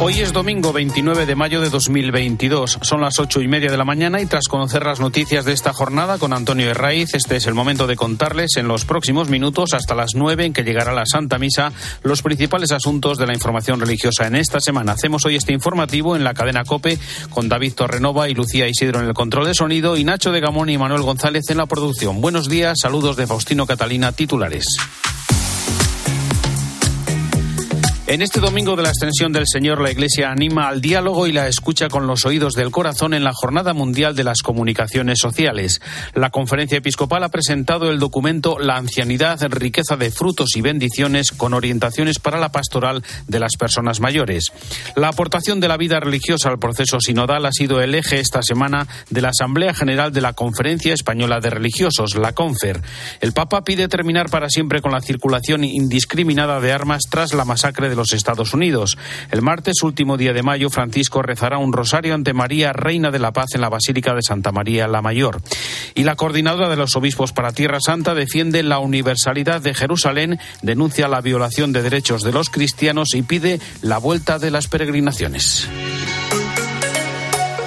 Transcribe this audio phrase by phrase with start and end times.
[0.00, 2.80] Hoy es domingo 29 de mayo de 2022.
[2.82, 5.72] Son las ocho y media de la mañana y tras conocer las noticias de esta
[5.72, 9.94] jornada con Antonio Herraiz, este es el momento de contarles en los próximos minutos hasta
[9.94, 11.72] las nueve en que llegará la Santa Misa
[12.02, 14.92] los principales asuntos de la información religiosa en esta semana.
[14.92, 16.98] Hacemos hoy este informativo en la cadena COPE
[17.30, 20.70] con David Torrenova y Lucía Isidro en el control de sonido y Nacho de Gamón
[20.70, 22.20] y Manuel González en la producción.
[22.20, 24.66] Buenos días, saludos de Faustino Catalina, titulares.
[28.06, 31.48] En este domingo de la extensión del Señor, la Iglesia anima al diálogo y la
[31.48, 35.80] escucha con los oídos del corazón en la Jornada Mundial de las Comunicaciones Sociales.
[36.12, 41.54] La Conferencia Episcopal ha presentado el documento La ancianidad, riqueza de frutos y bendiciones con
[41.54, 44.52] orientaciones para la pastoral de las personas mayores.
[44.96, 48.86] La aportación de la vida religiosa al proceso sinodal ha sido el eje esta semana
[49.08, 52.82] de la Asamblea General de la Conferencia Española de Religiosos, la CONFER.
[53.22, 57.88] El Papa pide terminar para siempre con la circulación indiscriminada de armas tras la masacre
[57.88, 58.98] de los Estados Unidos.
[59.30, 63.32] El martes, último día de mayo, Francisco rezará un rosario ante María, Reina de la
[63.32, 65.40] Paz, en la Basílica de Santa María la Mayor.
[65.94, 71.08] Y la coordinadora de los obispos para Tierra Santa defiende la universalidad de Jerusalén, denuncia
[71.08, 75.68] la violación de derechos de los cristianos y pide la vuelta de las peregrinaciones.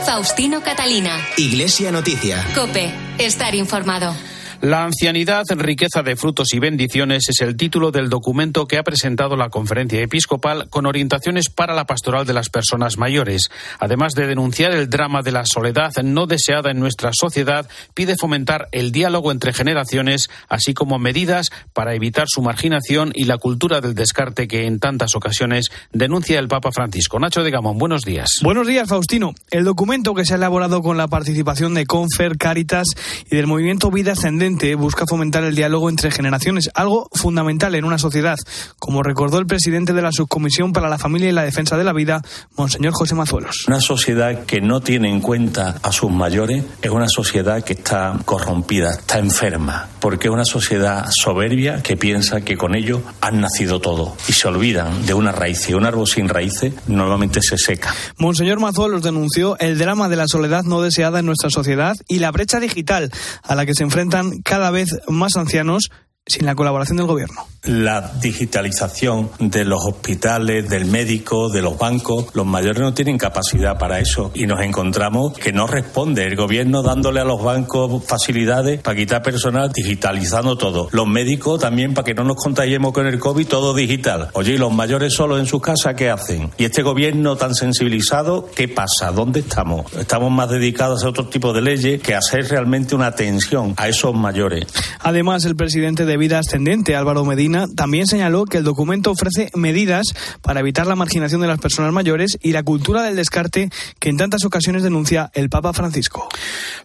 [0.05, 1.19] Faustino Catalina.
[1.37, 2.43] Iglesia Noticia.
[2.55, 4.15] Cope, estar informado.
[4.61, 9.35] La ancianidad, riqueza de frutos y bendiciones es el título del documento que ha presentado
[9.35, 13.51] la Conferencia Episcopal con orientaciones para la pastoral de las personas mayores.
[13.79, 18.67] Además de denunciar el drama de la soledad no deseada en nuestra sociedad, pide fomentar
[18.71, 23.93] el diálogo entre generaciones, así como medidas para evitar su marginación y la cultura del
[23.93, 27.19] descarte que en tantas ocasiones denuncia el Papa Francisco.
[27.19, 28.39] Nacho de Gamón, buenos días.
[28.41, 29.35] Buenos días, Faustino.
[29.51, 32.87] El documento que se ha elaborado con la participación de Confer, Caritas
[33.29, 34.46] y del movimiento Vida Ascendente
[34.77, 38.37] busca fomentar el diálogo entre generaciones, algo fundamental en una sociedad,
[38.79, 41.91] como recordó el presidente de la Subcomisión para la Familia y la Defensa de la
[41.91, 42.21] Vida,
[42.55, 43.65] Monseñor José Mazuelos.
[43.67, 48.17] Una sociedad que no tiene en cuenta a sus mayores es una sociedad que está
[48.23, 53.81] corrompida, está enferma, porque es una sociedad soberbia que piensa que con ello han nacido
[53.81, 57.93] todo y se olvidan de una raíz y un árbol sin raíces normalmente se seca.
[58.17, 62.31] Monseñor Mazuelos denunció el drama de la soledad no deseada en nuestra sociedad y la
[62.31, 63.11] brecha digital
[63.43, 65.89] a la que se enfrentan cada vez más ancianos
[66.27, 72.27] sin la colaboración del gobierno la digitalización de los hospitales, del médico, de los bancos.
[72.33, 76.81] Los mayores no tienen capacidad para eso y nos encontramos que no responde el gobierno
[76.81, 80.87] dándole a los bancos facilidades para quitar personal, digitalizando todo.
[80.91, 84.29] Los médicos también para que no nos contagiemos con el COVID, todo digital.
[84.33, 86.49] Oye, ¿y los mayores solos en sus casas qué hacen?
[86.57, 89.11] ¿Y este gobierno tan sensibilizado, qué pasa?
[89.11, 89.91] ¿Dónde estamos?
[89.93, 93.87] Estamos más dedicados a otro tipo de leyes que a hacer realmente una atención a
[93.87, 94.67] esos mayores.
[94.99, 100.07] Además, el presidente de Vida Ascendente, Álvaro Medina, también señaló que el documento ofrece medidas
[100.41, 103.69] para evitar la marginación de las personas mayores y la cultura del descarte
[103.99, 106.27] que en tantas ocasiones denuncia el Papa Francisco.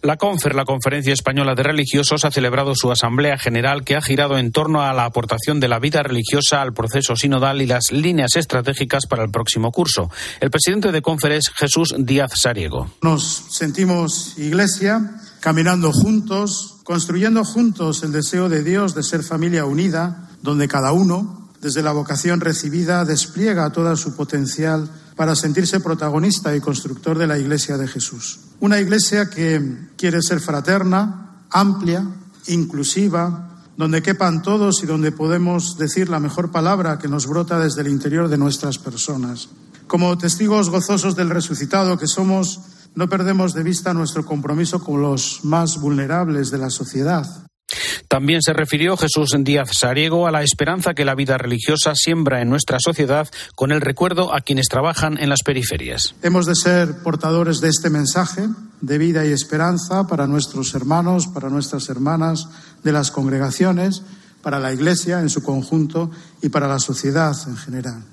[0.01, 4.37] La CONFER, la Conferencia Española de Religiosos, ha celebrado su Asamblea General que ha girado
[4.37, 8.35] en torno a la aportación de la vida religiosa al proceso sinodal y las líneas
[8.35, 10.09] estratégicas para el próximo curso.
[10.39, 12.89] El presidente de CONFER es Jesús Díaz Sariego.
[13.01, 15.01] Nos sentimos iglesia,
[15.43, 21.49] caminando juntos, construyendo juntos el deseo de Dios de ser familia unida donde cada uno,
[21.59, 27.37] desde la vocación recibida, despliega todo su potencial para sentirse protagonista y constructor de la
[27.37, 28.39] Iglesia de Jesús.
[28.61, 32.07] Una Iglesia que quiere ser fraterna, amplia,
[32.47, 37.81] inclusiva, donde quepan todos y donde podemos decir la mejor palabra que nos brota desde
[37.81, 39.49] el interior de nuestras personas.
[39.87, 42.61] Como testigos gozosos del resucitado que somos,
[42.95, 47.43] no perdemos de vista nuestro compromiso con los más vulnerables de la sociedad
[48.13, 52.49] también se refirió Jesús Díaz Sariego a la esperanza que la vida religiosa siembra en
[52.49, 56.13] nuestra sociedad con el recuerdo a quienes trabajan en las periferias.
[56.21, 58.47] Hemos de ser portadores de este mensaje
[58.81, 62.49] de vida y esperanza para nuestros hermanos, para nuestras hermanas
[62.83, 64.03] de las congregaciones,
[64.43, 66.11] para la Iglesia en su conjunto
[66.43, 68.03] y para la sociedad en general.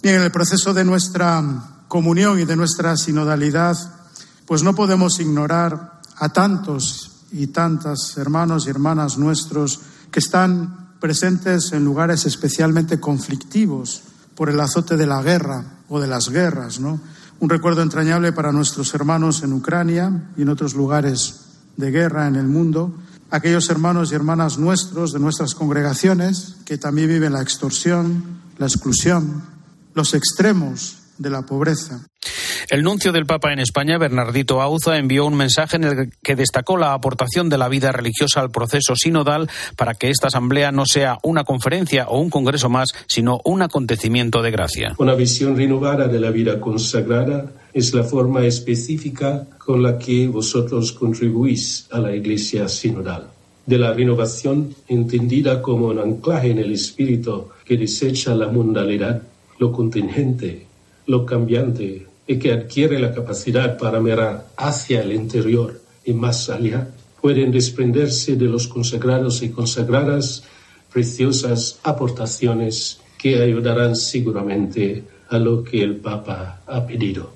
[0.00, 1.42] Bien, en el proceso de nuestra
[1.88, 3.76] comunión y de nuestra sinodalidad,
[4.50, 9.78] pues no podemos ignorar a tantos y tantas hermanos y hermanas nuestros
[10.10, 14.02] que están presentes en lugares especialmente conflictivos
[14.34, 17.00] por el azote de la guerra o de las guerras, ¿no?
[17.38, 21.42] Un recuerdo entrañable para nuestros hermanos en Ucrania y en otros lugares
[21.76, 22.92] de guerra en el mundo,
[23.30, 29.44] aquellos hermanos y hermanas nuestros de nuestras congregaciones que también viven la extorsión, la exclusión,
[29.94, 32.00] los extremos de la pobreza.
[32.70, 36.76] El nuncio del Papa en España, Bernardito Auza, envió un mensaje en el que destacó
[36.76, 41.18] la aportación de la vida religiosa al proceso sinodal para que esta asamblea no sea
[41.24, 44.94] una conferencia o un congreso más, sino un acontecimiento de gracia.
[44.98, 50.92] Una visión renovada de la vida consagrada es la forma específica con la que vosotros
[50.92, 53.26] contribuís a la Iglesia sinodal.
[53.66, 59.22] De la renovación entendida como un anclaje en el espíritu que desecha la mundanidad,
[59.58, 60.66] lo contingente,
[61.06, 66.86] lo cambiante, y que adquiere la capacidad para mirar hacia el interior y más allá,
[67.20, 70.44] pueden desprenderse de los consagrados y consagradas
[70.92, 77.32] preciosas aportaciones que ayudarán seguramente a lo que el Papa ha pedido.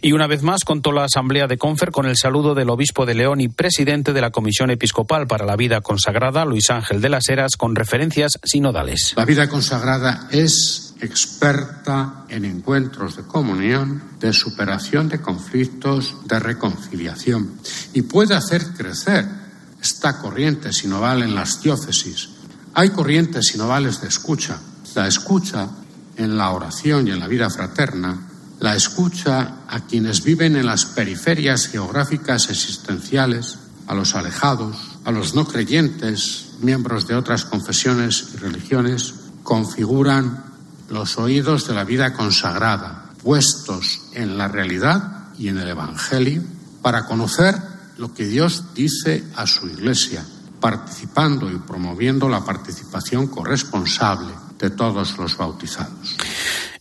[0.00, 3.12] Y una vez más contó la Asamblea de Confer con el saludo del Obispo de
[3.12, 7.28] León y presidente de la Comisión Episcopal para la Vida Consagrada, Luis Ángel de las
[7.28, 9.12] Heras, con referencias sinodales.
[9.18, 17.52] La vida consagrada es experta en encuentros de comunión, de superación de conflictos, de reconciliación
[17.92, 19.26] y puede hacer crecer
[19.80, 22.30] esta corriente sinodal en las diócesis.
[22.74, 24.60] Hay corrientes sinodales de escucha.
[24.94, 25.68] La escucha
[26.16, 28.26] en la oración y en la vida fraterna
[28.60, 35.34] la escucha a quienes viven en las periferias geográficas existenciales, a los alejados, a los
[35.34, 40.49] no creyentes, miembros de otras confesiones y religiones, configuran
[40.90, 46.42] los oídos de la vida consagrada, puestos en la realidad y en el Evangelio,
[46.82, 47.54] para conocer
[47.96, 50.24] lo que Dios dice a su Iglesia,
[50.60, 56.16] participando y promoviendo la participación corresponsable de todos los bautizados.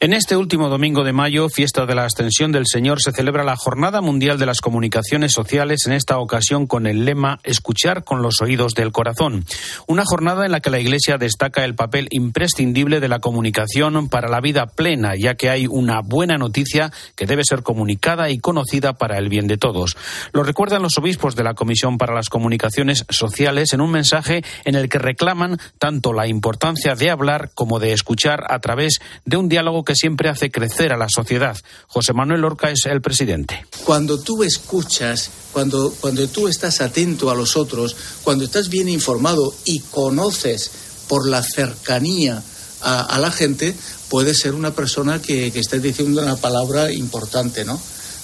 [0.02, 3.58] En este último domingo de mayo, fiesta de la Ascensión del Señor, se celebra la
[3.58, 8.40] Jornada Mundial de las Comunicaciones Sociales, en esta ocasión con el lema Escuchar con los
[8.42, 9.44] oídos del corazón.
[9.88, 14.30] Una jornada en la que la Iglesia destaca el papel imprescindible de la comunicación para
[14.30, 18.94] la vida plena, ya que hay una buena noticia que debe ser comunicada y conocida
[18.94, 19.98] para el bien de todos.
[20.32, 24.76] Lo recuerdan los obispos de la Comisión para las Comunicaciones Sociales en un mensaje en
[24.76, 29.50] el que reclaman tanto la importancia de hablar como de escuchar a través de un
[29.50, 31.58] diálogo que siempre hace crecer a la sociedad.
[31.88, 33.66] José Manuel Lorca es el presidente.
[33.86, 39.52] Cuando tú escuchas, cuando, cuando tú estás atento a los otros, cuando estás bien informado
[39.66, 40.70] y conoces
[41.08, 42.44] por la cercanía
[42.82, 43.74] a, la gente,
[44.10, 47.82] puedes ser una persona que, que esté diciendo una palabra importante, ¿no?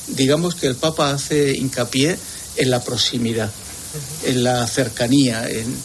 [0.10, 2.16] Digamos que el Papa hace hincapié
[2.58, 3.50] en la proximidad,
[4.24, 5.76] en la cercanía, en,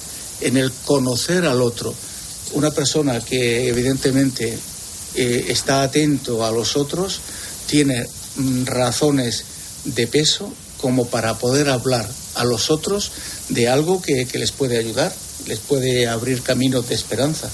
[0.43, 1.95] en el conocer al otro.
[2.53, 4.59] Una persona que evidentemente
[5.15, 7.21] eh, está atento a los otros,
[7.67, 9.45] tiene mm, razones
[9.85, 13.13] de peso como para poder hablar a los otros
[13.49, 15.13] de algo que les puede ayudar,
[15.47, 17.51] les puede abrir caminos de esperanza.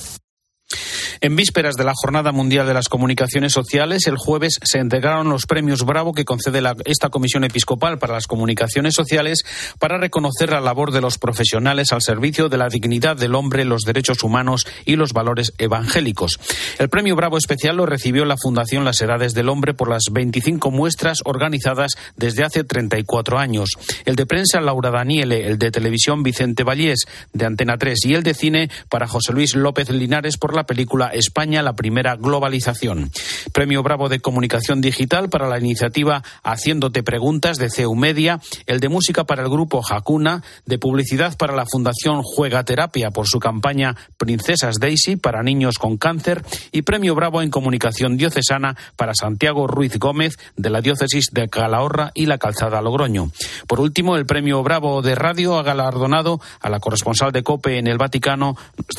[1.21, 5.47] En vísperas de la Jornada Mundial de las Comunicaciones Sociales, el jueves se entregaron los
[5.47, 9.45] premios Bravo que concede esta Comisión Episcopal para las Comunicaciones Sociales
[9.79, 13.83] para reconocer la labor de los profesionales al servicio de la dignidad del hombre, los
[13.83, 16.39] derechos humanos y los valores evangélicos.
[16.79, 20.71] El premio Bravo especial lo recibió la Fundación Las Edades del Hombre por las 25
[20.71, 23.71] muestras organizadas desde hace 34 años.
[24.05, 28.23] El de prensa Laura Daniele, el de televisión Vicente Vallés, de Antena 3 y el
[28.23, 33.11] de cine para José Luis López Linares por la película España la primera globalización.
[33.53, 38.89] Premio Bravo de Comunicación Digital para la iniciativa Haciéndote Preguntas de CEU Media, el de
[38.89, 43.97] música para el grupo Hakuna, de publicidad para la Fundación Juega Terapia por su campaña
[44.17, 49.99] Princesas Daisy para niños con cáncer y Premio Bravo en Comunicación Diocesana para Santiago Ruiz
[49.99, 53.31] Gómez de la Diócesis de Calahorra y la Calzada Logroño.
[53.67, 57.87] Por último, el Premio Bravo de Radio ha galardonado a la corresponsal de COPE en
[57.87, 58.57] el Vaticano,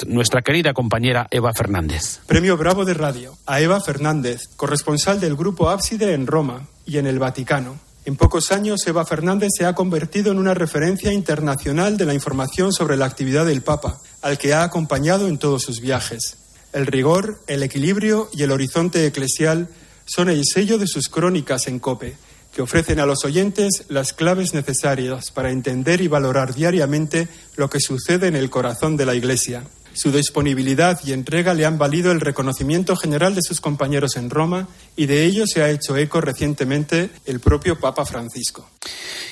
[0.07, 1.96] nuestra querida compañera Eva Fernández.
[2.27, 7.07] Premio Bravo de Radio a Eva Fernández, corresponsal del Grupo Ábside en Roma y en
[7.07, 7.79] el Vaticano.
[8.05, 12.71] En pocos años, Eva Fernández se ha convertido en una referencia internacional de la información
[12.71, 16.37] sobre la actividad del Papa, al que ha acompañado en todos sus viajes.
[16.71, 19.67] El rigor, el equilibrio y el horizonte eclesial
[20.05, 22.15] son el sello de sus crónicas en COPE,
[22.53, 27.79] que ofrecen a los oyentes las claves necesarias para entender y valorar diariamente lo que
[27.79, 29.63] sucede en el corazón de la Iglesia.
[29.97, 34.67] Su disponibilidad y entrega le han valido el reconocimiento general de sus compañeros en Roma
[34.95, 38.69] y de ello se ha hecho eco recientemente el propio Papa Francisco.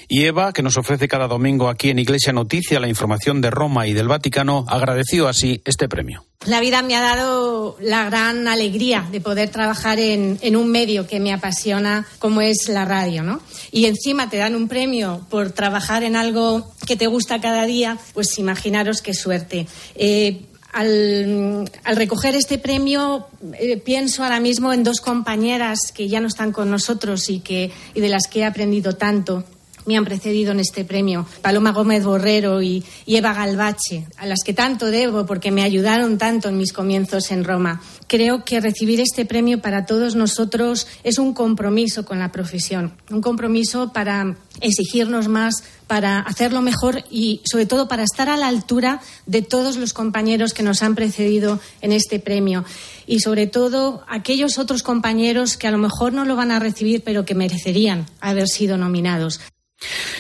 [0.07, 3.85] Y Eva, que nos ofrece cada domingo aquí en Iglesia Noticia la información de Roma
[3.85, 6.25] y del Vaticano, agradeció así este premio.
[6.47, 11.05] La vida me ha dado la gran alegría de poder trabajar en, en, un medio
[11.05, 13.39] que me apasiona como es la radio, ¿no?
[13.71, 17.99] Y encima te dan un premio por trabajar en algo que te gusta cada día,
[18.15, 19.67] pues imaginaros qué suerte.
[19.95, 20.41] Eh,
[20.75, 23.27] al, recoger este premio
[23.57, 27.71] eh, pienso ahora mismo en dos compañeras que ya no están con nosotros y, que,
[27.93, 29.45] y de las que he aprendido tanto
[29.85, 34.53] me han precedido en este premio, Paloma Gómez Borrero y, Eva Galvache, a las que
[34.53, 37.81] tanto debo porque me ayudaron tanto en mis comienzos en Roma.
[38.07, 43.21] Creo que recibir este premio para todos nosotros es un compromiso con la profesión, un
[43.21, 49.01] compromiso para exigirnos más, para hacerlo mejor y, sobre todo, para estar a la altura
[49.25, 52.65] de todos los compañeros que nos han precedido en este premio.
[53.07, 57.03] Y, sobre todo, aquellos otros compañeros que a lo mejor no lo van a recibir,
[57.03, 59.39] pero que merecerían haber sido nominados.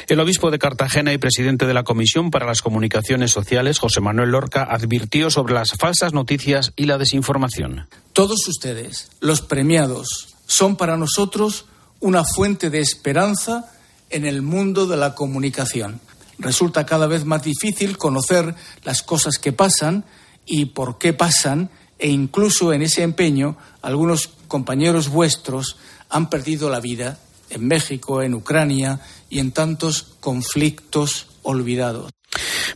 [0.07, 4.29] El obispo de Cartagena y presidente de la Comisión para las Comunicaciones Sociales, José Manuel
[4.29, 7.87] Lorca, advirtió sobre las falsas noticias y la desinformación.
[8.13, 11.65] Todos ustedes, los premiados, son para nosotros
[12.01, 13.71] una fuente de esperanza
[14.11, 15.99] en el mundo de la comunicación.
[16.37, 20.05] Resulta cada vez más difícil conocer las cosas que pasan
[20.45, 25.77] y por qué pasan, e incluso en ese empeño algunos compañeros vuestros
[26.09, 27.17] han perdido la vida
[27.49, 28.99] en México, en Ucrania
[29.29, 32.14] y en tantos conflictos olvidados.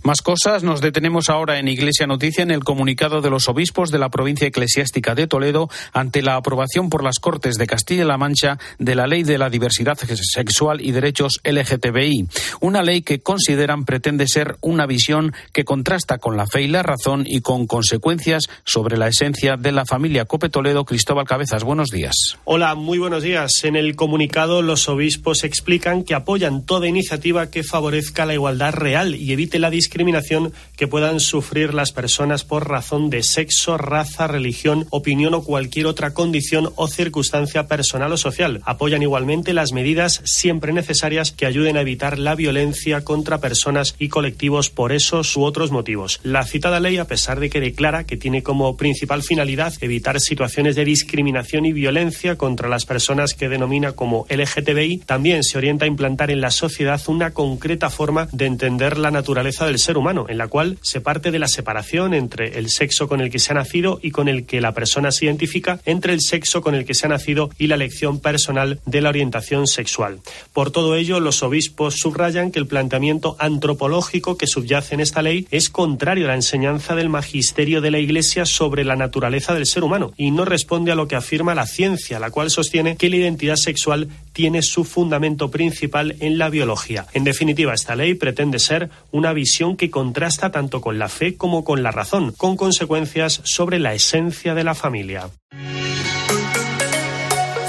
[0.04, 4.00] Más cosas, nos detenemos ahora en Iglesia Noticia en el comunicado de los obispos de
[4.00, 8.96] la provincia eclesiástica de Toledo ante la aprobación por las Cortes de Castilla-La Mancha de
[8.96, 12.28] la Ley de la Diversidad Sexual y Derechos LGTBI,
[12.62, 16.84] una ley que consideran pretende ser una visión que contrasta con la fe y la
[16.84, 20.86] razón y con consecuencias sobre la esencia de la familia Cope Toledo.
[20.86, 22.13] Cristóbal Cabezas, buenos días.
[22.46, 23.63] Hola, muy buenos días.
[23.63, 29.16] En el comunicado los obispos explican que apoyan toda iniciativa que favorezca la igualdad real
[29.16, 34.86] y evite la discriminación que puedan sufrir las personas por razón de sexo, raza, religión,
[34.91, 38.62] opinión o cualquier otra condición o circunstancia personal o social.
[38.65, 44.10] Apoyan igualmente las medidas siempre necesarias que ayuden a evitar la violencia contra personas y
[44.10, 46.20] colectivos por esos u otros motivos.
[46.24, 50.75] La citada ley, a pesar de que declara que tiene como principal finalidad evitar situaciones
[50.75, 55.88] de discriminación y violencia contra las personas que denomina como LGTBI, también se orienta a
[55.88, 60.38] implantar en la sociedad una concreta forma de entender la naturaleza del ser humano, en
[60.38, 63.55] la cual se parte de la separación entre el sexo con el que se ha
[63.55, 66.93] nacido y con el que la persona se identifica, entre el sexo con el que
[66.93, 70.19] se ha nacido y la elección personal de la orientación sexual.
[70.51, 75.48] Por todo ello, los obispos subrayan que el planteamiento antropológico que subyace en esta ley
[75.51, 79.86] es contrario a la enseñanza del magisterio de la Iglesia sobre la naturaleza del ser
[79.86, 83.15] humano y no responde a lo que afirma la ciencia, la cual sostiene que la
[83.15, 87.05] identidad sexual tiene su fundamento principal en la biología.
[87.12, 91.65] En definitiva, esta ley pretende ser una visión que contrasta tanto con la fe como
[91.65, 95.29] con la razón, con consecuencias sobre la esencia de la familia.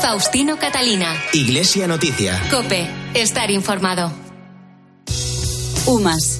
[0.00, 1.12] Faustino Catalina.
[1.32, 2.40] Iglesia Noticia.
[2.52, 2.86] Cope.
[3.14, 4.12] Estar informado.
[5.86, 6.39] UMAS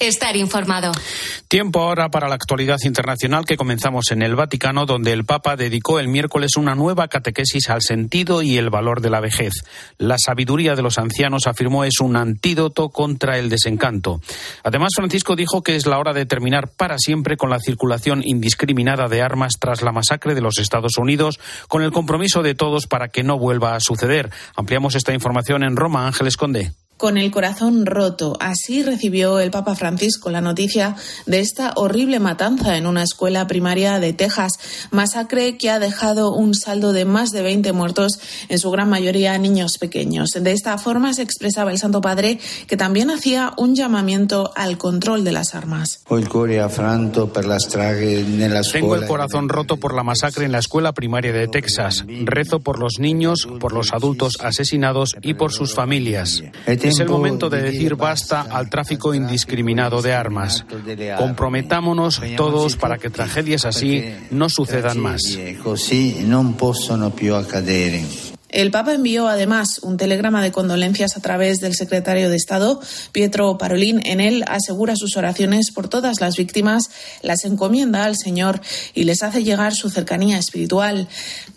[0.00, 0.92] estar informado.
[1.48, 6.00] Tiempo ahora para la actualidad internacional que comenzamos en el Vaticano, donde el Papa dedicó
[6.00, 9.52] el miércoles una nueva catequesis al sentido y el valor de la vejez.
[9.98, 14.20] La sabiduría de los ancianos, afirmó, es un antídoto contra el desencanto.
[14.64, 19.08] Además, Francisco dijo que es la hora de terminar para siempre con la circulación indiscriminada
[19.08, 23.08] de armas tras la masacre de los Estados Unidos, con el compromiso de todos para
[23.08, 24.30] que no vuelva a suceder.
[24.56, 26.06] Ampliamos esta información en Roma.
[26.06, 28.36] Ángeles Conde con el corazón roto.
[28.40, 33.98] Así recibió el Papa Francisco la noticia de esta horrible matanza en una escuela primaria
[33.98, 34.52] de Texas,
[34.90, 39.38] masacre que ha dejado un saldo de más de 20 muertos, en su gran mayoría
[39.38, 40.32] niños pequeños.
[40.38, 45.24] De esta forma se expresaba el Santo Padre, que también hacía un llamamiento al control
[45.24, 46.02] de las armas.
[48.72, 52.04] Tengo el corazón roto por la masacre en la escuela primaria de Texas.
[52.24, 56.42] Rezo por los niños, por los adultos asesinados y por sus familias.
[56.90, 60.64] Es el momento de decir basta al tráfico indiscriminado de armas.
[61.16, 65.38] Comprometámonos todos para que tragedias así no sucedan más.
[68.50, 72.80] El Papa envió además un telegrama de condolencias a través del secretario de Estado,
[73.12, 74.00] Pietro Parolín.
[74.04, 76.90] En él asegura sus oraciones por todas las víctimas,
[77.22, 78.60] las encomienda al Señor
[78.92, 81.06] y les hace llegar su cercanía espiritual.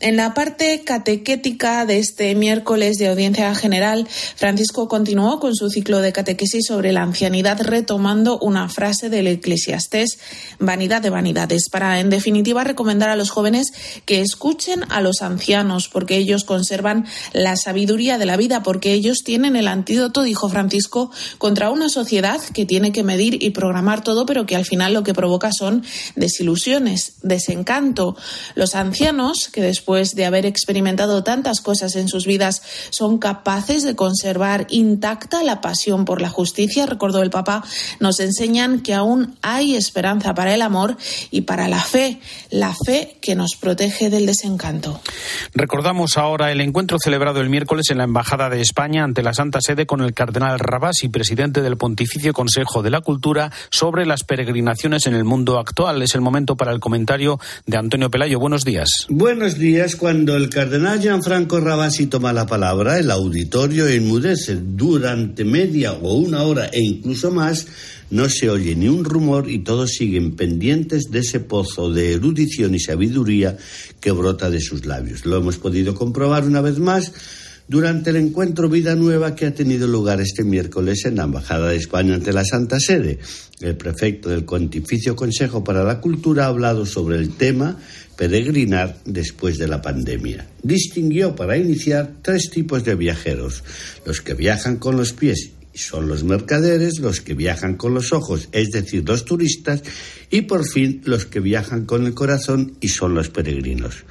[0.01, 5.99] En la parte catequética de este miércoles de audiencia general, Francisco continuó con su ciclo
[5.99, 10.19] de catequesis sobre la ancianidad, retomando una frase del Eclesiastés,
[10.59, 13.73] vanidad de vanidades, para en definitiva recomendar a los jóvenes
[14.05, 18.93] que escuchen a los ancianos, porque ellos conservan conservan la sabiduría de la vida porque
[18.93, 24.03] ellos tienen el antídoto, dijo Francisco, contra una sociedad que tiene que medir y programar
[24.03, 25.83] todo, pero que al final lo que provoca son
[26.15, 28.17] desilusiones, desencanto.
[28.55, 33.95] Los ancianos, que después de haber experimentado tantas cosas en sus vidas, son capaces de
[33.95, 37.63] conservar intacta la pasión por la justicia, recordó el Papa,
[37.99, 40.97] nos enseñan que aún hay esperanza para el amor
[41.31, 44.99] y para la fe, la fe que nos protege del desencanto.
[45.53, 46.61] Recordamos ahora el
[46.99, 50.57] celebrado el miércoles en la Embajada de España ante la Santa Sede con el cardenal
[50.57, 56.01] Rabasi, presidente del Pontificio Consejo de la Cultura, sobre las peregrinaciones en el mundo actual.
[56.01, 58.39] Es el momento para el comentario de Antonio Pelayo.
[58.39, 59.05] Buenos días.
[59.09, 59.95] Buenos días.
[59.95, 66.41] Cuando el cardenal Gianfranco Rabasi toma la palabra, el auditorio enmudece durante media o una
[66.41, 67.67] hora e incluso más
[68.13, 72.75] no se oye ni un rumor y todos siguen pendientes de ese pozo de erudición
[72.75, 73.57] y sabiduría
[73.99, 75.25] que brota de sus labios.
[75.25, 77.11] Lo hemos podido comprobar una vez más
[77.67, 81.77] durante el encuentro Vida Nueva que ha tenido lugar este miércoles en la Embajada de
[81.77, 83.17] España ante la Santa Sede.
[83.61, 87.79] El prefecto del Pontificio Consejo para la Cultura ha hablado sobre el tema
[88.15, 90.45] peregrinar después de la pandemia.
[90.61, 93.63] Distinguió para iniciar tres tipos de viajeros,
[94.05, 98.49] los que viajan con los pies son los mercaderes, los que viajan con los ojos,
[98.51, 99.83] es decir, los turistas,
[100.29, 104.05] y por fin los que viajan con el corazón y son los peregrinos.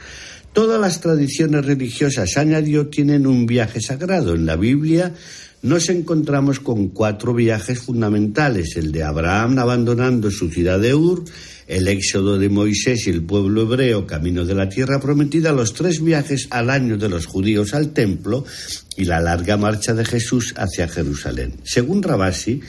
[0.52, 4.34] Todas las tradiciones religiosas, añadió, tienen un viaje sagrado.
[4.34, 5.14] En la Biblia
[5.62, 11.24] nos encontramos con cuatro viajes fundamentales, el de Abraham abandonando su ciudad de Ur,
[11.72, 16.02] el éxodo de Moisés y el pueblo hebreo camino de la tierra prometida, los tres
[16.02, 18.44] viajes al año de los judíos al templo
[18.96, 21.54] y la larga marcha de Jesús hacia Jerusalén.
[21.64, 22.60] Según Rabasi,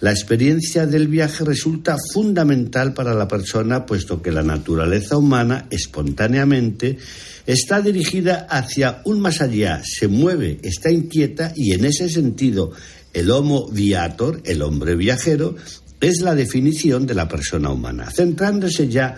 [0.00, 6.98] la experiencia del viaje resulta fundamental para la persona, puesto que la naturaleza humana espontáneamente
[7.46, 12.72] está dirigida hacia un más allá, se mueve, está inquieta y en ese sentido
[13.12, 15.56] el Homo viator, el hombre viajero,
[16.00, 18.10] es la definición de la persona humana.
[18.10, 19.16] Centrándose ya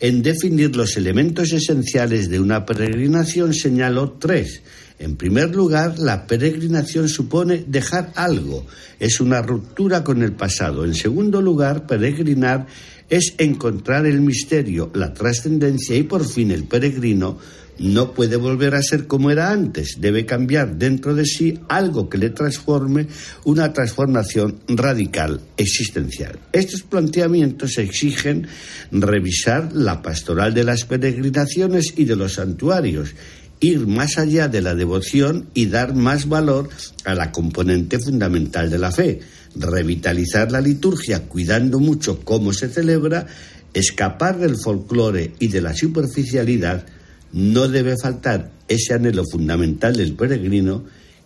[0.00, 4.62] en definir los elementos esenciales de una peregrinación, señaló tres.
[4.98, 8.66] En primer lugar, la peregrinación supone dejar algo,
[9.00, 10.84] es una ruptura con el pasado.
[10.84, 12.66] En segundo lugar, peregrinar
[13.08, 17.38] es encontrar el misterio, la trascendencia y por fin el peregrino
[17.78, 22.18] no puede volver a ser como era antes, debe cambiar dentro de sí algo que
[22.18, 23.08] le transforme,
[23.44, 26.38] una transformación radical, existencial.
[26.52, 28.46] Estos planteamientos exigen
[28.90, 33.14] revisar la pastoral de las peregrinaciones y de los santuarios,
[33.60, 36.68] ir más allá de la devoción y dar más valor
[37.04, 39.20] a la componente fundamental de la fe,
[39.56, 43.26] revitalizar la liturgia cuidando mucho cómo se celebra,
[43.72, 46.86] escapar del folclore y de la superficialidad,
[47.34, 50.84] no debe faltar ese anhelo fundamental del peregrino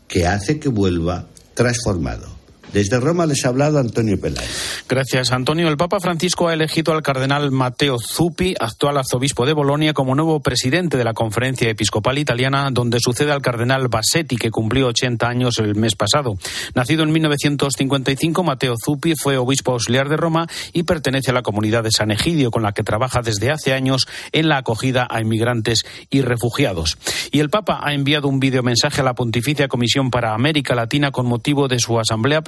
[0.09, 2.38] que hace que vuelva transformado.
[2.73, 4.85] Desde Roma les ha hablado Antonio Peláez.
[4.89, 5.69] Gracias, Antonio.
[5.69, 10.41] El Papa Francisco ha elegido al cardenal Matteo Zuppi, actual arzobispo de Bolonia, como nuevo
[10.41, 15.59] presidente de la Conferencia Episcopal Italiana, donde sucede al cardenal Bassetti, que cumplió 80 años
[15.59, 16.35] el mes pasado.
[16.75, 21.85] Nacido en 1955, Matteo Zuppi fue obispo auxiliar de Roma y pertenece a la comunidad
[21.85, 25.85] de San Egidio, con la que trabaja desde hace años en la acogida a inmigrantes
[26.11, 26.99] y refugiados.
[27.33, 31.27] Y el Papa ha enviado un videomensaje a la Pontificia Comisión para América Latina con
[31.27, 32.43] motivo de su asamblea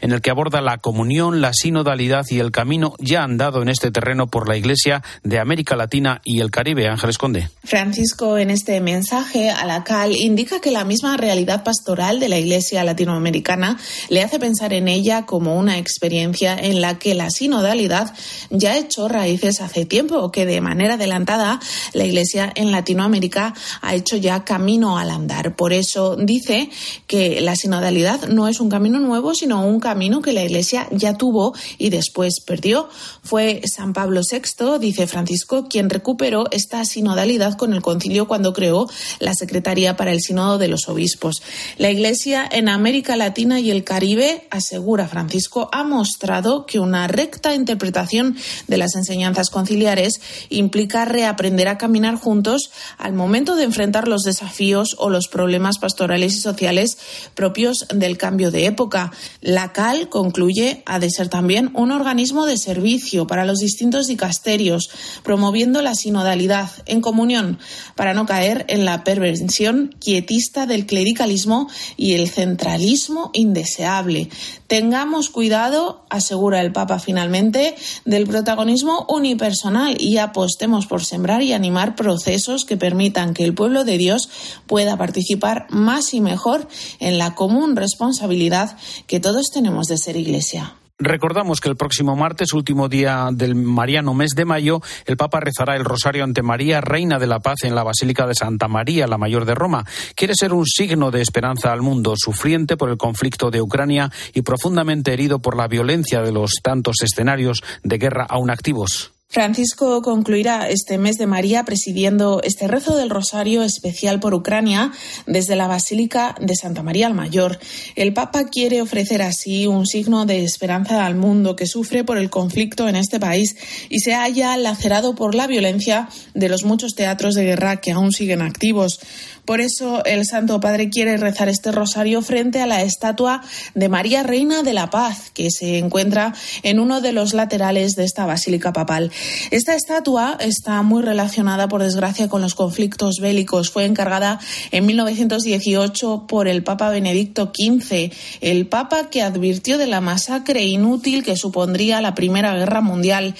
[0.00, 3.90] en el que aborda la comunión, la sinodalidad y el camino ya andado en este
[3.90, 6.88] terreno por la Iglesia de América Latina y el Caribe.
[6.88, 7.50] Ángeles Conde.
[7.62, 12.38] Francisco, en este mensaje a la CAL, indica que la misma realidad pastoral de la
[12.38, 13.78] Iglesia latinoamericana
[14.08, 18.14] le hace pensar en ella como una experiencia en la que la sinodalidad
[18.50, 21.60] ya ha hecho raíces hace tiempo, que de manera adelantada
[21.92, 25.54] la Iglesia en Latinoamérica ha hecho ya camino al andar.
[25.56, 26.70] Por eso dice
[27.06, 31.14] que la sinodalidad no es un camino nuevo, sino un camino que la Iglesia ya
[31.14, 32.88] tuvo y después perdió.
[33.22, 38.86] Fue San Pablo VI, dice Francisco, quien recuperó esta sinodalidad con el concilio cuando creó
[39.18, 41.42] la Secretaría para el Sínodo de los Obispos.
[41.78, 47.54] La Iglesia en América Latina y el Caribe, asegura Francisco, ha mostrado que una recta
[47.54, 50.20] interpretación de las enseñanzas conciliares
[50.50, 56.34] implica reaprender a caminar juntos al momento de enfrentar los desafíos o los problemas pastorales
[56.34, 56.98] y sociales
[57.34, 59.12] propios del cambio de época.
[59.40, 64.90] La CAL concluye ha de ser también un organismo de servicio para los distintos dicasterios,
[65.22, 67.58] promoviendo la sinodalidad en comunión
[67.94, 74.28] para no caer en la perversión quietista del clericalismo y el centralismo indeseable
[74.74, 81.94] Tengamos cuidado, asegura el Papa finalmente, del protagonismo unipersonal y apostemos por sembrar y animar
[81.94, 84.28] procesos que permitan que el pueblo de Dios
[84.66, 86.66] pueda participar más y mejor
[86.98, 90.74] en la común responsabilidad que todos tenemos de ser Iglesia.
[90.98, 95.74] Recordamos que el próximo martes, último día del mariano mes de mayo, el Papa rezará
[95.74, 99.18] el rosario ante María, Reina de la Paz, en la Basílica de Santa María, la
[99.18, 99.84] mayor de Roma.
[100.14, 104.42] Quiere ser un signo de esperanza al mundo, sufriente por el conflicto de Ucrania y
[104.42, 109.13] profundamente herido por la violencia de los tantos escenarios de guerra aún activos.
[109.34, 114.92] Francisco concluirá este mes de María presidiendo este rezo del Rosario especial por Ucrania
[115.26, 117.58] desde la Basílica de Santa María al Mayor.
[117.96, 122.30] El Papa quiere ofrecer así un signo de esperanza al mundo que sufre por el
[122.30, 123.56] conflicto en este país
[123.88, 128.12] y se haya lacerado por la violencia de los muchos teatros de guerra que aún
[128.12, 129.00] siguen activos.
[129.44, 133.42] Por eso el Santo Padre quiere rezar este rosario frente a la estatua
[133.74, 138.04] de María Reina de la Paz, que se encuentra en uno de los laterales de
[138.04, 139.12] esta basílica papal.
[139.50, 143.70] Esta estatua está muy relacionada, por desgracia, con los conflictos bélicos.
[143.70, 150.00] Fue encargada en 1918 por el Papa Benedicto XV, el Papa que advirtió de la
[150.00, 153.34] masacre inútil que supondría la Primera Guerra Mundial.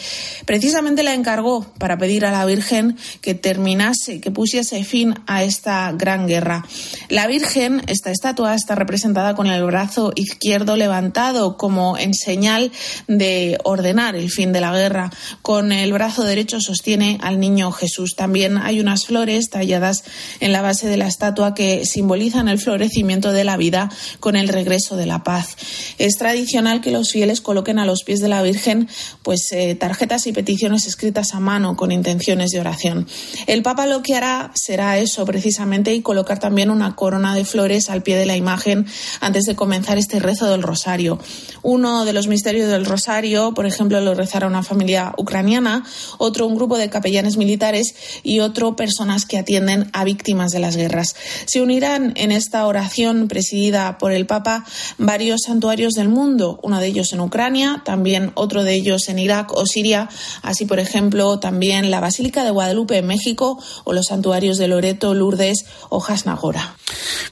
[0.45, 5.93] Precisamente la encargó para pedir a la Virgen que terminase, que pusiese fin a esta
[5.96, 6.64] Gran Guerra.
[7.09, 12.72] La Virgen, esta estatua, está representada con el brazo izquierdo levantado como en señal
[13.09, 15.11] de ordenar el fin de la guerra.
[15.42, 18.16] Con el brazo derecho sostiene al niño Jesús.
[18.16, 20.04] También hay unas flores talladas
[20.40, 24.48] en la base de la estatua que simbolizan el florecimiento de la vida con el
[24.48, 25.57] regreso de la paz.
[25.98, 28.88] Es tradicional que los fieles coloquen a los pies de la Virgen
[29.22, 33.07] pues eh, tarjetas y peticiones escritas a mano con intenciones de oración.
[33.46, 37.90] El Papa lo que hará será eso precisamente y colocar también una corona de flores
[37.90, 38.87] al pie de la imagen
[39.20, 41.18] antes de comenzar este rezo del rosario.
[41.62, 45.85] Uno de los misterios del rosario, por ejemplo, lo rezará una familia ucraniana,
[46.18, 50.77] otro un grupo de capellanes militares y otro personas que atienden a víctimas de las
[50.77, 51.16] guerras.
[51.47, 54.64] Se unirán en esta oración presidida por el Papa
[54.99, 59.53] varios santuarios del mundo, uno de ellos en Ucrania, también otro de ellos en Irak
[59.53, 60.09] o Siria,
[60.42, 65.14] así por ejemplo también la Basílica de Guadalupe en México o los santuarios de Loreto,
[65.14, 66.76] Lourdes Hojas Nagora.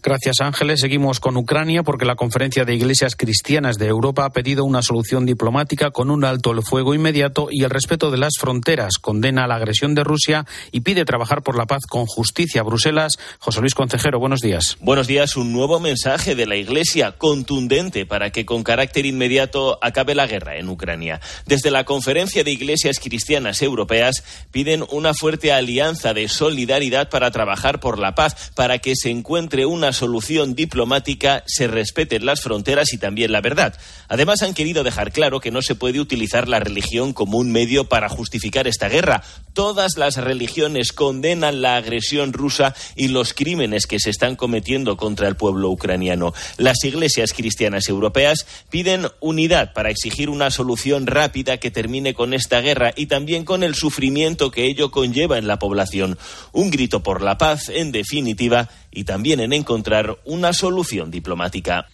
[0.03, 0.81] Gracias, Ángeles.
[0.81, 5.27] Seguimos con Ucrania porque la Conferencia de Iglesias Cristianas de Europa ha pedido una solución
[5.27, 8.99] diplomática con un alto el fuego inmediato y el respeto de las fronteras.
[8.99, 12.63] Condena la agresión de Rusia y pide trabajar por la paz con justicia.
[12.63, 14.77] Bruselas, José Luis Concejero, buenos días.
[14.81, 15.37] Buenos días.
[15.37, 20.57] Un nuevo mensaje de la Iglesia contundente para que con carácter inmediato acabe la guerra
[20.57, 21.21] en Ucrania.
[21.47, 27.81] Desde la Conferencia de Iglesias Cristianas Europeas piden una fuerte alianza de solidaridad para trabajar
[27.81, 32.99] por la paz para que se encuentre una solución diplomática, se respeten las fronteras y
[32.99, 33.75] también la verdad.
[34.09, 37.89] Además, han querido dejar claro que no se puede utilizar la religión como un medio
[37.89, 39.23] para justificar esta guerra.
[39.53, 45.29] Todas las religiones condenan la agresión rusa y los crímenes que se están cometiendo contra
[45.29, 46.35] el pueblo ucraniano.
[46.57, 52.61] Las iglesias cristianas europeas piden unidad para exigir una solución rápida que termine con esta
[52.61, 56.19] guerra y también con el sufrimiento que ello conlleva en la población.
[56.53, 61.87] Un grito por la paz, en definitiva, definitiva y también en encontrar una solución diplomática.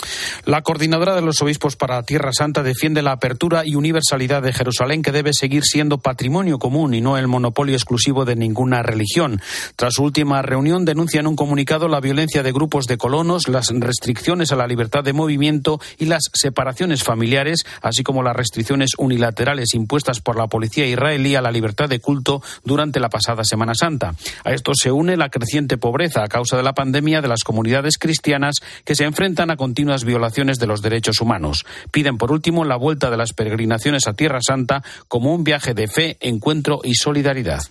[0.45, 5.03] La coordinadora de los obispos para Tierra Santa defiende la apertura y universalidad de Jerusalén,
[5.03, 9.41] que debe seguir siendo patrimonio común y no el monopolio exclusivo de ninguna religión.
[9.77, 13.69] Tras su última reunión, denuncia en un comunicado la violencia de grupos de colonos, las
[13.69, 19.75] restricciones a la libertad de movimiento y las separaciones familiares, así como las restricciones unilaterales
[19.75, 24.15] impuestas por la policía israelí a la libertad de culto durante la pasada Semana Santa.
[24.45, 27.99] A esto se une la creciente pobreza a causa de la pandemia de las comunidades
[27.99, 31.65] cristianas que se enfrentan a continuas violaciones de los derechos humanos.
[31.91, 35.89] Piden, por último, la vuelta de las peregrinaciones a Tierra Santa como un viaje de
[35.89, 37.63] fe, encuentro y solidaridad.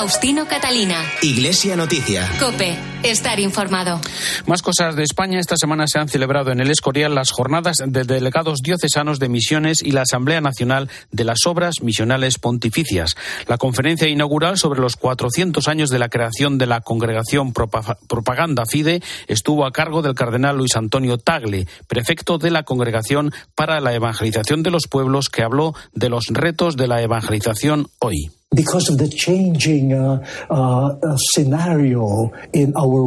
[0.00, 0.96] Faustino Catalina.
[1.20, 2.26] Iglesia Noticia.
[2.40, 2.74] Cope.
[3.02, 4.00] Estar informado.
[4.46, 5.38] Más cosas de España.
[5.38, 9.82] Esta semana se han celebrado en el Escorial las jornadas de delegados diocesanos de misiones
[9.82, 13.14] y la Asamblea Nacional de las Obras Misionales Pontificias.
[13.46, 19.02] La conferencia inaugural sobre los 400 años de la creación de la Congregación Propaganda Fide
[19.28, 24.62] estuvo a cargo del cardenal Luis Antonio Tagle, prefecto de la Congregación para la Evangelización
[24.62, 28.30] de los Pueblos, que habló de los retos de la evangelización hoy.
[28.52, 33.00] Because of the changing uh, uh, scenario in our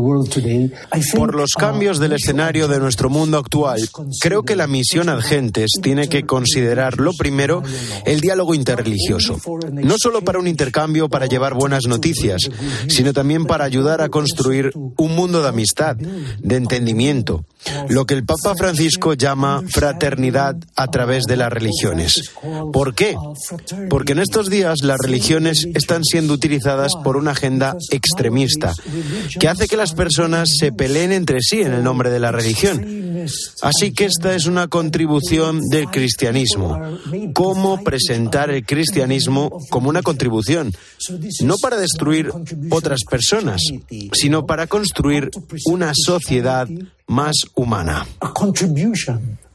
[1.16, 3.80] Por los cambios del escenario de nuestro mundo actual,
[4.22, 7.62] creo que la misión Adgentes tiene que considerar, lo primero,
[8.06, 9.38] el diálogo interreligioso.
[9.72, 12.50] No solo para un intercambio para llevar buenas noticias,
[12.88, 17.46] sino también para ayudar a construir un mundo de amistad, de entendimiento,
[17.90, 22.32] lo que el Papa Francisco llama fraternidad a través de las religiones.
[22.72, 23.16] ¿Por qué?
[23.90, 25.00] Porque en estos días las
[25.38, 28.74] están siendo utilizadas por una agenda extremista
[29.40, 33.04] que hace que las personas se peleen entre sí en el nombre de la religión.
[33.62, 36.80] Así que esta es una contribución del cristianismo.
[37.34, 40.74] Cómo presentar el cristianismo como una contribución,
[41.42, 42.32] no para destruir
[42.70, 43.62] otras personas,
[44.14, 45.30] sino para construir
[45.66, 46.68] una sociedad
[47.08, 48.06] más humana.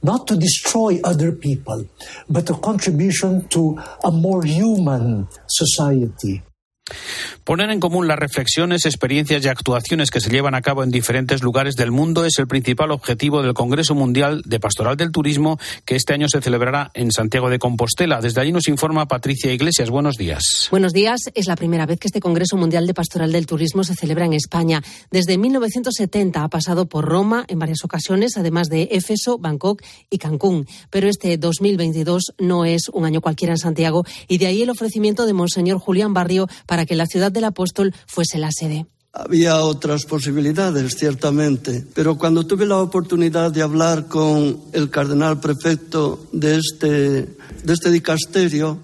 [0.02, 1.86] Not to destroy other people,
[2.28, 6.42] but a contribution to a more human society.
[7.44, 11.42] Poner en común las reflexiones, experiencias y actuaciones que se llevan a cabo en diferentes
[11.42, 15.96] lugares del mundo es el principal objetivo del Congreso Mundial de Pastoral del Turismo que
[15.96, 18.20] este año se celebrará en Santiago de Compostela.
[18.20, 19.90] Desde allí nos informa Patricia Iglesias.
[19.90, 20.68] Buenos días.
[20.70, 21.22] Buenos días.
[21.34, 24.32] Es la primera vez que este Congreso Mundial de Pastoral del Turismo se celebra en
[24.34, 24.82] España.
[25.10, 30.66] Desde 1970 ha pasado por Roma en varias ocasiones, además de Éfeso, Bangkok y Cancún.
[30.90, 35.26] Pero este 2022 no es un año cualquiera en Santiago y de ahí el ofrecimiento
[35.26, 38.86] de Monseñor Julián Barrio para que la ciudad del apóstol fuese la sede.
[39.12, 46.26] Había otras posibilidades, ciertamente, pero cuando tuve la oportunidad de hablar con el cardenal prefecto
[46.30, 48.78] de este, de este dicasterio,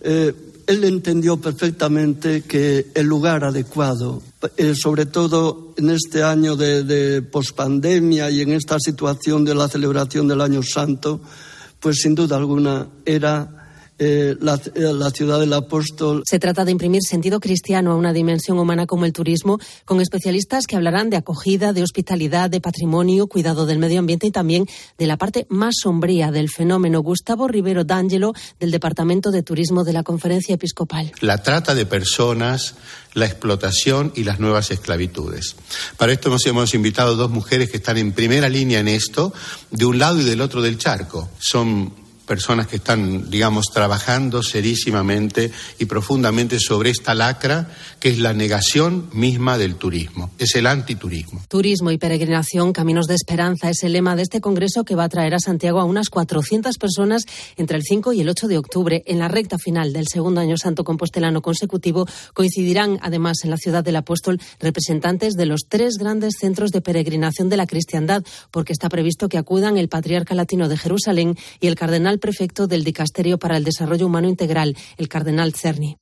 [0.00, 0.32] eh,
[0.66, 4.22] él entendió perfectamente que el lugar adecuado,
[4.56, 9.68] eh, sobre todo en este año de, de pospandemia y en esta situación de la
[9.68, 11.20] celebración del Año Santo,
[11.80, 13.55] pues sin duda alguna era
[13.98, 16.22] eh, la, eh, la, ciudad del apóstol.
[16.28, 20.66] Se trata de imprimir sentido cristiano a una dimensión humana como el turismo, con especialistas
[20.66, 24.66] que hablarán de acogida, de hospitalidad, de patrimonio, cuidado del medio ambiente y también
[24.98, 27.00] de la parte más sombría del fenómeno.
[27.00, 31.12] Gustavo Rivero D'Angelo, del Departamento de Turismo de la Conferencia Episcopal.
[31.20, 32.74] La trata de personas,
[33.14, 35.56] la explotación y las nuevas esclavitudes.
[35.96, 39.32] Para esto hemos, hemos invitado dos mujeres que están en primera línea en esto,
[39.70, 41.30] de un lado y del otro del charco.
[41.38, 48.34] Son personas que están, digamos, trabajando serísimamente y profundamente sobre esta lacra que es la
[48.34, 51.42] negación misma del turismo, es el antiturismo.
[51.48, 55.08] Turismo y peregrinación, caminos de esperanza, es el lema de este congreso que va a
[55.08, 57.24] traer a Santiago a unas 400 personas
[57.56, 59.02] entre el 5 y el 8 de octubre.
[59.06, 63.84] En la recta final del segundo año santo compostelano consecutivo coincidirán además en la ciudad
[63.84, 68.88] del apóstol representantes de los tres grandes centros de peregrinación de la cristiandad, porque está
[68.88, 73.56] previsto que acudan el patriarca latino de Jerusalén y el cardenal prefecto del Dicasterio para
[73.56, 75.96] el Desarrollo Humano Integral, el cardenal Cerny.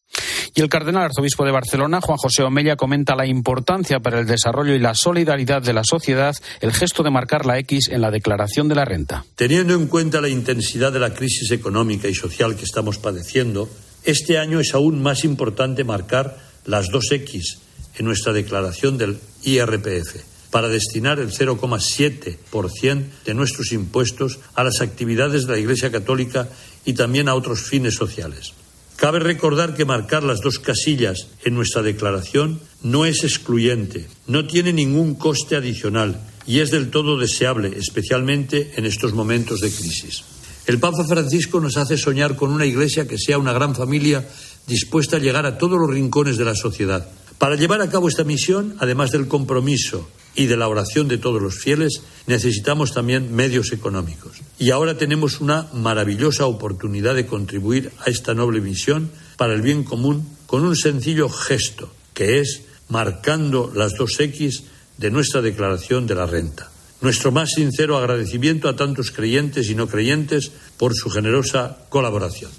[0.55, 4.75] Y el cardenal arzobispo de Barcelona, Juan José Omella, comenta la importancia para el desarrollo
[4.75, 8.69] y la solidaridad de la sociedad el gesto de marcar la X en la declaración
[8.69, 9.25] de la renta.
[9.35, 13.69] Teniendo en cuenta la intensidad de la crisis económica y social que estamos padeciendo,
[14.05, 17.59] este año es aún más importante marcar las dos X
[17.99, 25.47] en nuestra declaración del IRPF para destinar el 0,7% de nuestros impuestos a las actividades
[25.47, 26.49] de la Iglesia Católica
[26.85, 28.53] y también a otros fines sociales.
[28.95, 34.73] Cabe recordar que marcar las dos casillas en nuestra declaración no es excluyente, no tiene
[34.73, 40.23] ningún coste adicional y es del todo deseable, especialmente en estos momentos de crisis.
[40.67, 44.25] El Papa Francisco nos hace soñar con una Iglesia que sea una gran familia
[44.69, 47.09] dispuesta a llegar a todos los rincones de la sociedad.
[47.39, 51.41] Para llevar a cabo esta misión, además del compromiso y de la oración de todos
[51.41, 54.41] los fieles, necesitamos también medios económicos.
[54.59, 59.85] Y ahora tenemos una maravillosa oportunidad de contribuir a esta noble misión para el bien
[59.85, 64.65] común con un sencillo gesto, que es marcando las dos X
[64.99, 66.71] de nuestra declaración de la renta.
[67.01, 72.51] Nuestro más sincero agradecimiento a tantos creyentes y no creyentes por su generosa colaboración.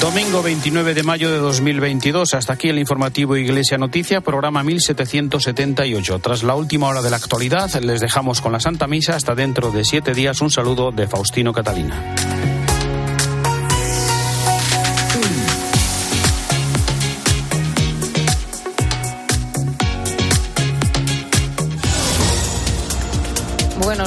[0.00, 2.32] Domingo 29 de mayo de 2022.
[2.32, 6.18] Hasta aquí el informativo Iglesia Noticia, programa 1778.
[6.20, 9.14] Tras la última hora de la actualidad, les dejamos con la Santa Misa.
[9.14, 12.14] Hasta dentro de siete días, un saludo de Faustino Catalina.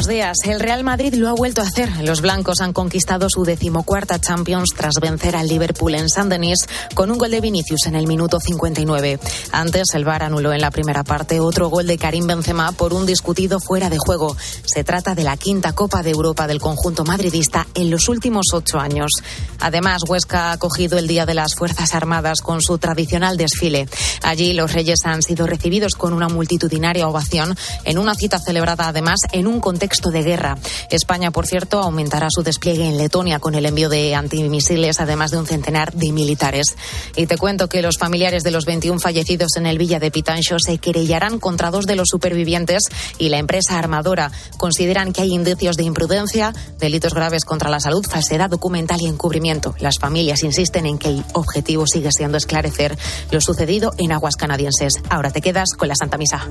[0.03, 0.37] Buenos días.
[0.43, 1.89] El Real Madrid lo ha vuelto a hacer.
[2.03, 7.09] Los blancos han conquistado su decimocuarta Champions tras vencer al Liverpool en San Denis con
[7.09, 9.17] un gol de Vinicius en el minuto 59.
[9.53, 13.05] Antes, el VAR anuló en la primera parte otro gol de Karim Benzema por un
[13.05, 14.35] discutido fuera de juego.
[14.65, 18.79] Se trata de la quinta Copa de Europa del conjunto madridista en los últimos ocho
[18.79, 19.09] años.
[19.61, 23.87] Además, Huesca ha acogido el Día de las Fuerzas Armadas con su tradicional desfile.
[24.21, 29.21] Allí los reyes han sido recibidos con una multitudinaria ovación en una cita celebrada además
[29.31, 29.61] en un
[29.93, 30.57] contexto de guerra.
[30.89, 35.37] España, por cierto, aumentará su despliegue en Letonia con el envío de antimisiles, además de
[35.37, 36.75] un centenar de militares.
[37.15, 40.57] Y te cuento que los familiares de los 21 fallecidos en el Villa de Pitancho
[40.57, 42.81] se querellarán contra dos de los supervivientes
[43.19, 44.31] y la empresa armadora.
[44.57, 49.75] Consideran que hay indicios de imprudencia, delitos graves contra la salud, falsedad documental y encubrimiento.
[49.79, 52.97] Las familias insisten en que el objetivo sigue siendo esclarecer
[53.29, 54.93] lo sucedido en aguas canadienses.
[55.09, 56.49] Ahora te quedas con la Santa Misa.